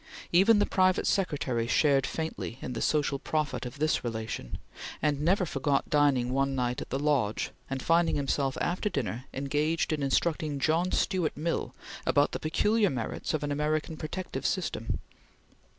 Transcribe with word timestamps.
Even 0.31 0.57
the 0.57 0.65
private 0.65 1.05
secretary 1.05 1.67
shared 1.67 2.07
faintly 2.07 2.57
in 2.59 2.73
the 2.73 2.81
social 2.81 3.19
profit 3.19 3.67
of 3.67 3.77
this 3.77 4.03
relation, 4.03 4.57
and 4.99 5.21
never 5.21 5.45
forgot 5.45 5.91
dining 5.91 6.31
one 6.33 6.55
night 6.55 6.81
at 6.81 6.89
the 6.89 6.97
Lodge, 6.97 7.51
and 7.69 7.83
finding 7.83 8.15
himself 8.15 8.57
after 8.59 8.89
dinner 8.89 9.25
engaged 9.31 9.93
in 9.93 10.01
instructing 10.01 10.57
John 10.57 10.91
Stuart 10.91 11.37
Mill 11.37 11.75
about 12.03 12.31
the 12.31 12.39
peculiar 12.39 12.89
merits 12.89 13.35
of 13.35 13.43
an 13.43 13.51
American 13.51 13.95
protective 13.95 14.43
system. 14.43 14.97